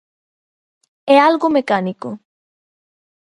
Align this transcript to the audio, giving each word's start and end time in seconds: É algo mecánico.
É 1.15 1.17
algo 1.29 1.47
mecánico. 1.57 2.09